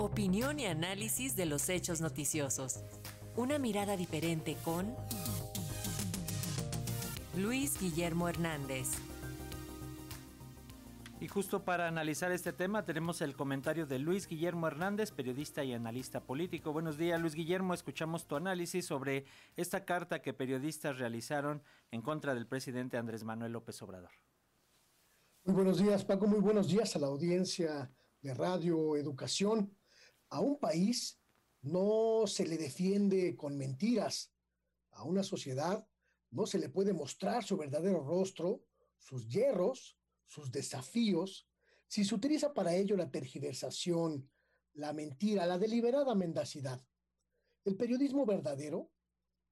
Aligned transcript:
Opinión 0.00 0.58
y 0.58 0.64
análisis 0.64 1.36
de 1.36 1.44
los 1.44 1.68
hechos 1.68 2.00
noticiosos. 2.00 2.80
Una 3.36 3.58
mirada 3.58 3.98
diferente 3.98 4.56
con 4.64 4.96
Luis 7.36 7.78
Guillermo 7.78 8.26
Hernández. 8.26 8.88
Y 11.20 11.28
justo 11.28 11.66
para 11.66 11.86
analizar 11.86 12.32
este 12.32 12.54
tema 12.54 12.86
tenemos 12.86 13.20
el 13.20 13.36
comentario 13.36 13.84
de 13.84 13.98
Luis 13.98 14.26
Guillermo 14.26 14.68
Hernández, 14.68 15.10
periodista 15.10 15.64
y 15.64 15.74
analista 15.74 16.24
político. 16.24 16.72
Buenos 16.72 16.96
días 16.96 17.20
Luis 17.20 17.34
Guillermo, 17.34 17.74
escuchamos 17.74 18.26
tu 18.26 18.36
análisis 18.36 18.86
sobre 18.86 19.26
esta 19.54 19.84
carta 19.84 20.22
que 20.22 20.32
periodistas 20.32 20.98
realizaron 20.98 21.62
en 21.90 22.00
contra 22.00 22.32
del 22.32 22.46
presidente 22.46 22.96
Andrés 22.96 23.22
Manuel 23.22 23.52
López 23.52 23.82
Obrador. 23.82 24.12
Muy 25.44 25.56
buenos 25.56 25.76
días 25.76 26.06
Paco, 26.06 26.26
muy 26.26 26.40
buenos 26.40 26.68
días 26.68 26.96
a 26.96 27.00
la 27.00 27.08
audiencia 27.08 27.92
de 28.22 28.32
Radio 28.32 28.96
Educación. 28.96 29.76
A 30.30 30.40
un 30.40 30.58
país 30.58 31.20
no 31.62 32.26
se 32.26 32.46
le 32.46 32.56
defiende 32.56 33.36
con 33.36 33.56
mentiras. 33.56 34.32
A 34.92 35.04
una 35.04 35.22
sociedad 35.22 35.86
no 36.30 36.46
se 36.46 36.58
le 36.58 36.68
puede 36.68 36.92
mostrar 36.92 37.44
su 37.44 37.56
verdadero 37.56 38.02
rostro, 38.02 38.64
sus 38.98 39.28
hierros, 39.28 39.98
sus 40.26 40.50
desafíos, 40.50 41.48
si 41.88 42.04
se 42.04 42.14
utiliza 42.14 42.54
para 42.54 42.74
ello 42.74 42.96
la 42.96 43.10
tergiversación, 43.10 44.30
la 44.74 44.92
mentira, 44.92 45.46
la 45.46 45.58
deliberada 45.58 46.14
mendacidad. 46.14 46.80
El 47.64 47.76
periodismo 47.76 48.24
verdadero, 48.24 48.92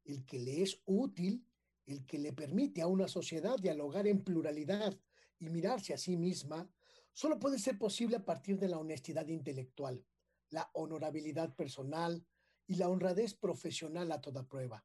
el 0.05 0.24
que 0.24 0.38
le 0.38 0.62
es 0.62 0.80
útil, 0.86 1.45
el 1.86 2.06
que 2.06 2.19
le 2.19 2.33
permite 2.33 2.80
a 2.80 2.86
una 2.86 3.08
sociedad 3.08 3.58
dialogar 3.58 4.06
en 4.06 4.22
pluralidad 4.22 4.97
y 5.41 5.50
mirarse 5.50 5.95
a 5.95 5.98
sí 5.98 6.16
misma, 6.16 6.70
solo 7.12 7.38
puede 7.38 7.58
ser 7.58 7.78
posible 7.78 8.16
a 8.16 8.24
partir 8.24 8.58
de 8.58 8.69
la 8.69 8.78
honestidad 8.78 9.27
intelectual, 9.27 10.05
la 10.50 10.70
honorabilidad 10.74 11.54
personal 11.54 12.24
y 12.66 12.77
la 12.77 12.88
honradez 12.88 13.34
profesional 13.34 14.12
a 14.12 14.20
toda 14.20 14.46
prueba. 14.46 14.84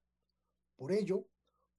Por 0.76 0.92
ello, 0.92 1.28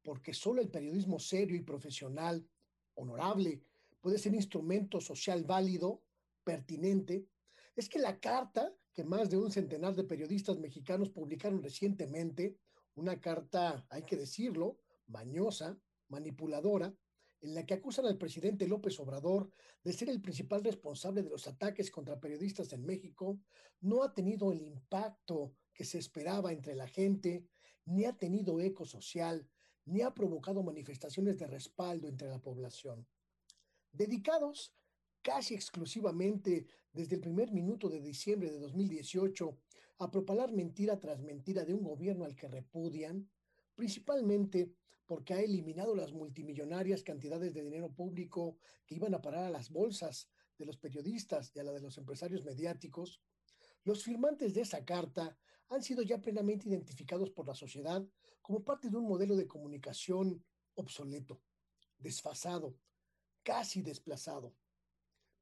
porque 0.03 0.35
solo 0.35 0.61
el 0.61 0.71
periodismo 0.71 1.19
serio 1.19 1.57
y 1.57 1.63
profesional, 1.63 2.47
honorable, 2.95 3.63
puede 4.01 4.19
ser 4.19 4.35
instrumento 4.35 5.01
social 5.01 5.45
válido, 5.45 6.03
pertinente, 6.45 7.27
es 7.75 7.89
que 7.89 7.99
la 7.99 8.21
carta 8.21 8.73
que 8.93 9.03
más 9.05 9.29
de 9.29 9.37
un 9.37 9.51
centenar 9.51 9.95
de 9.97 10.05
periodistas 10.05 10.59
mexicanos 10.59 11.11
publicaron 11.11 11.63
recientemente, 11.63 12.57
una 12.95 13.21
carta, 13.21 13.85
hay 13.91 14.05
que 14.05 14.17
decirlo, 14.17 14.79
mañosa, 15.09 15.77
manipuladora, 16.09 16.95
en 17.41 17.55
la 17.55 17.67
que 17.67 17.75
acusan 17.75 18.07
al 18.07 18.19
presidente 18.19 18.67
López 18.67 18.99
Obrador 19.01 19.51
de 19.83 19.93
ser 19.93 20.09
el 20.09 20.21
principal 20.21 20.65
responsable 20.65 21.23
de 21.23 21.31
los 21.31 21.47
ataques 21.47 21.91
contra 21.91 22.21
periodistas 22.21 22.73
en 22.73 22.85
México, 22.85 23.41
no 23.81 24.03
ha 24.03 24.15
tenido 24.15 24.53
el 24.53 24.63
impacto 24.63 25.55
que 25.73 25.85
se 25.85 25.99
esperaba 25.99 26.53
entre 26.53 26.75
la 26.75 26.89
gente, 26.89 27.47
ni 27.85 28.05
ha 28.05 28.17
tenido 28.17 28.61
eco 28.61 28.87
social, 28.87 29.47
ni 29.85 30.01
ha 30.01 30.15
provocado 30.15 30.63
manifestaciones 30.63 31.39
de 31.39 31.47
respaldo 31.47 32.09
entre 32.09 32.29
la 32.29 32.41
población. 32.41 33.07
Dedicados 33.93 34.75
casi 35.23 35.55
exclusivamente 35.55 36.67
desde 36.93 37.17
el 37.17 37.21
primer 37.21 37.51
minuto 37.51 37.89
de 37.89 38.01
diciembre 38.01 38.51
de 38.51 38.59
2018 38.59 39.59
a 39.99 40.11
propalar 40.11 40.53
mentira 40.53 40.99
tras 40.99 41.21
mentira 41.21 41.65
de 41.65 41.75
un 41.75 41.83
gobierno 41.83 42.25
al 42.25 42.35
que 42.35 42.49
repudian, 42.49 43.29
principalmente 43.75 44.73
porque 45.07 45.35
ha 45.35 45.41
eliminado 45.41 45.95
las 45.95 46.13
multimillonarias 46.13 47.03
cantidades 47.03 47.53
de 47.55 47.63
dinero 47.63 47.93
público 47.93 48.59
que 48.87 48.95
iban 48.95 49.15
a 49.15 49.21
parar 49.21 49.45
a 49.45 49.51
las 49.51 49.71
bolsas 49.71 50.31
de 50.59 50.65
los 50.65 50.79
periodistas 50.79 51.51
y 51.55 51.59
a 51.59 51.65
la 51.65 51.73
de 51.73 51.81
los 51.81 51.99
empresarios 51.99 52.45
mediáticos, 52.45 53.21
los 53.85 54.03
firmantes 54.03 54.55
de 54.55 54.63
esa 54.63 54.85
carta 54.85 55.37
han 55.69 55.83
sido 55.83 56.03
ya 56.03 56.21
plenamente 56.21 56.69
identificados 56.69 57.31
por 57.31 57.47
la 57.47 57.55
sociedad 57.55 58.07
como 58.41 58.65
parte 58.65 58.89
de 58.89 58.97
un 58.97 59.07
modelo 59.07 59.37
de 59.37 59.47
comunicación 59.47 60.45
obsoleto, 60.75 61.43
desfasado, 61.99 62.77
casi 63.43 63.83
desplazado. 63.83 64.55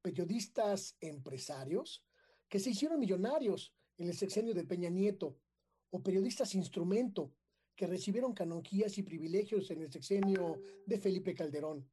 Periodistas 0.01 0.97
empresarios 0.99 2.05
que 2.49 2.59
se 2.59 2.71
hicieron 2.71 2.99
millonarios 2.99 3.73
en 3.97 4.09
el 4.09 4.15
sexenio 4.15 4.53
de 4.53 4.65
Peña 4.65 4.89
Nieto, 4.89 5.37
o 5.91 6.01
periodistas 6.01 6.55
instrumento 6.55 7.33
que 7.75 7.87
recibieron 7.87 8.33
canonjías 8.33 8.97
y 8.97 9.03
privilegios 9.03 9.69
en 9.71 9.81
el 9.81 9.91
sexenio 9.91 10.61
de 10.85 10.97
Felipe 10.99 11.33
Calderón, 11.33 11.89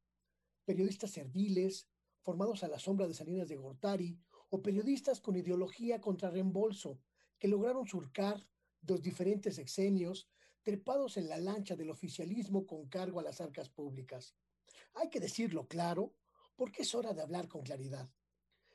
periodistas 0.65 1.11
serviles, 1.11 1.87
formados 2.21 2.63
a 2.63 2.67
la 2.67 2.79
sombra 2.79 3.07
de 3.07 3.13
Salinas 3.13 3.47
de 3.47 3.55
Gortari, 3.55 4.17
o 4.49 4.61
periodistas 4.61 5.21
con 5.21 5.35
ideología 5.35 5.99
contra 5.99 6.29
reembolso, 6.29 6.99
que 7.39 7.47
lograron 7.47 7.87
surcar 7.87 8.45
los 8.87 9.01
diferentes 9.01 9.55
sexenios, 9.55 10.29
trepados 10.61 11.17
en 11.17 11.27
la 11.27 11.37
lancha 11.37 11.75
del 11.75 11.89
oficialismo 11.89 12.67
con 12.67 12.87
cargo 12.87 13.19
a 13.19 13.23
las 13.23 13.41
arcas 13.41 13.69
públicas. 13.69 14.35
Hay 14.93 15.09
que 15.09 15.19
decirlo 15.19 15.67
claro, 15.67 16.13
porque 16.55 16.83
es 16.83 16.93
hora 16.93 17.13
de 17.13 17.21
hablar 17.21 17.47
con 17.47 17.63
claridad. 17.63 18.09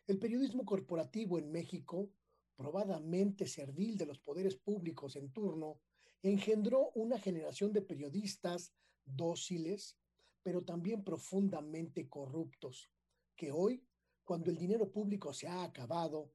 El 0.06 0.18
periodismo 0.18 0.64
corporativo 0.64 1.38
en 1.38 1.52
México, 1.52 2.10
probadamente 2.56 3.46
servil 3.46 3.96
de 3.96 4.06
los 4.06 4.18
poderes 4.18 4.56
públicos 4.56 5.14
en 5.16 5.30
turno, 5.30 5.80
engendró 6.22 6.90
una 6.94 7.18
generación 7.18 7.72
de 7.72 7.82
periodistas 7.82 8.72
dóciles, 9.04 9.96
pero 10.42 10.62
también 10.64 11.04
profundamente 11.04 12.08
corruptos, 12.08 12.90
que 13.34 13.52
hoy, 13.52 13.84
cuando 14.24 14.50
el 14.50 14.56
dinero 14.56 14.90
público 14.90 15.32
se 15.32 15.48
ha 15.48 15.62
acabado, 15.62 16.32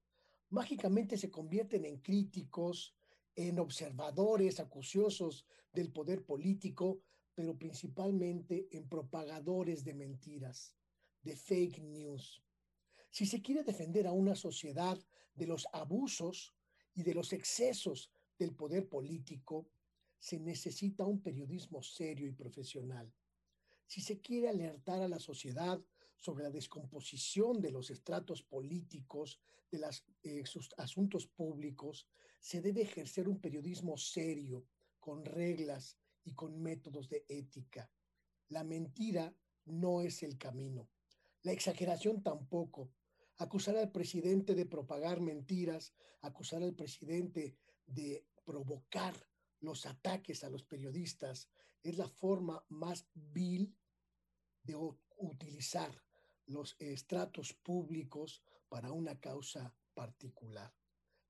mágicamente 0.49 1.17
se 1.17 1.31
convierten 1.31 1.85
en 1.85 1.97
críticos, 1.97 2.95
en 3.35 3.59
observadores 3.59 4.59
acuciosos 4.59 5.45
del 5.73 5.91
poder 5.91 6.25
político, 6.25 7.01
pero 7.33 7.57
principalmente 7.57 8.67
en 8.71 8.87
propagadores 8.87 9.83
de 9.83 9.93
mentiras, 9.93 10.75
de 11.21 11.35
fake 11.35 11.79
news. 11.79 12.43
Si 13.09 13.25
se 13.25 13.41
quiere 13.41 13.63
defender 13.63 14.07
a 14.07 14.11
una 14.11 14.35
sociedad 14.35 14.97
de 15.33 15.47
los 15.47 15.67
abusos 15.71 16.53
y 16.93 17.03
de 17.03 17.13
los 17.13 17.33
excesos 17.33 18.11
del 18.44 18.56
poder 18.56 18.88
político, 18.88 19.69
se 20.19 20.40
necesita 20.40 21.06
un 21.06 21.22
periodismo 21.22 21.81
serio 21.81 22.28
y 22.28 22.31
profesional. 22.31 23.12
Si 23.85 24.02
se 24.02 24.22
quiere 24.22 24.50
alertar 24.50 25.02
a 25.02 25.07
la 25.07 25.19
sociedad 25.19 25.79
sobre 26.16 26.44
la 26.44 26.52
descomposición 26.52 27.62
de 27.62 27.72
los 27.72 27.90
estratos 27.90 28.44
políticos, 28.44 29.40
de 29.72 29.79
los 29.79 30.06
eh, 30.24 30.44
asuntos 30.78 31.28
públicos, 31.28 32.07
se 32.40 32.62
debe 32.62 32.81
ejercer 32.81 33.28
un 33.28 33.40
periodismo 33.40 33.97
serio, 33.97 34.66
con 35.00 35.25
reglas, 35.25 35.97
y 36.23 36.34
con 36.34 36.62
métodos 36.62 37.09
de 37.09 37.25
ética. 37.28 37.90
La 38.50 38.63
mentira 38.63 39.34
no 39.66 40.02
es 40.02 40.23
el 40.23 40.38
camino. 40.38 40.90
La 41.44 41.52
exageración 41.52 42.22
tampoco. 42.22 42.91
Acusar 43.38 43.78
al 43.78 43.91
presidente 43.91 44.53
de 44.53 44.66
propagar 44.66 45.19
mentiras, 45.19 45.94
acusar 46.22 46.62
al 46.62 46.75
presidente 46.75 47.56
de 47.88 48.25
provocar 48.44 49.16
los 49.59 49.85
ataques 49.85 50.44
a 50.44 50.50
los 50.50 50.63
periodistas, 50.63 51.50
es 51.84 51.97
la 51.97 52.07
forma 52.07 52.63
más 52.69 53.07
vil 53.13 53.75
de 54.63 54.75
utilizar 55.18 55.91
los 56.46 56.75
estratos 56.79 57.53
públicos 57.53 58.41
para 58.69 58.91
una 58.91 59.19
causa 59.19 59.74
particular. 59.94 60.74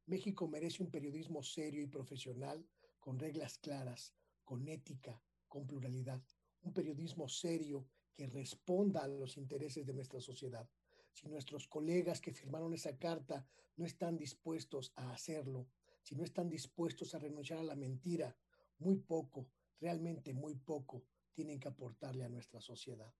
México 0.05 0.47
merece 0.47 0.83
un 0.83 0.91
periodismo 0.91 1.43
serio 1.43 1.81
y 1.81 1.87
profesional 1.87 2.65
con 2.99 3.19
reglas 3.19 3.57
claras, 3.57 4.13
con 4.43 4.67
ética, 4.67 5.21
con 5.47 5.65
pluralidad, 5.67 6.21
un 6.61 6.73
periodismo 6.73 7.27
serio 7.27 7.87
que 8.13 8.27
responda 8.27 9.03
a 9.03 9.07
los 9.07 9.37
intereses 9.37 9.85
de 9.85 9.93
nuestra 9.93 10.19
sociedad. 10.21 10.69
Si 11.13 11.27
nuestros 11.27 11.67
colegas 11.67 12.21
que 12.21 12.33
firmaron 12.33 12.73
esa 12.73 12.97
carta 12.97 13.45
no 13.75 13.85
están 13.85 14.17
dispuestos 14.17 14.91
a 14.95 15.11
hacerlo, 15.11 15.67
si 16.01 16.15
no 16.15 16.23
están 16.23 16.49
dispuestos 16.49 17.13
a 17.13 17.19
renunciar 17.19 17.59
a 17.59 17.63
la 17.63 17.75
mentira, 17.75 18.35
muy 18.79 18.97
poco, 18.97 19.47
realmente 19.79 20.33
muy 20.33 20.55
poco, 20.55 21.03
tienen 21.33 21.59
que 21.59 21.67
aportarle 21.67 22.23
a 22.23 22.29
nuestra 22.29 22.59
sociedad. 22.59 23.13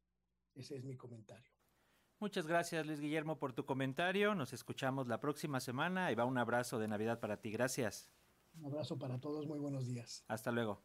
Ese 0.54 0.76
es 0.76 0.84
mi 0.84 0.96
comentario. 0.96 1.52
Muchas 2.20 2.46
gracias 2.46 2.86
Luis 2.86 3.00
Guillermo 3.00 3.40
por 3.40 3.54
tu 3.54 3.66
comentario. 3.66 4.36
Nos 4.36 4.54
escuchamos 4.54 5.08
la 5.08 5.20
próxima 5.20 5.60
semana 5.60 6.12
y 6.12 6.16
va 6.16 6.26
un 6.26 6.38
abrazo 6.38 6.78
de 6.78 6.88
Navidad 6.88 7.20
para 7.20 7.42
ti. 7.42 7.52
Gracias. 7.52 8.12
Un 8.54 8.66
abrazo 8.66 9.00
para 9.00 9.20
todos. 9.20 9.48
Muy 9.48 9.60
buenos 9.60 9.88
días. 9.88 10.24
Hasta 10.28 10.52
luego. 10.52 10.84